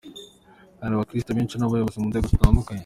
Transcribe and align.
Hari 0.79 0.91
abakristo 0.95 1.29
benshi 1.37 1.55
n'abayobozi 1.57 1.97
mu 1.97 2.07
nzego 2.11 2.25
zitandukanye. 2.31 2.79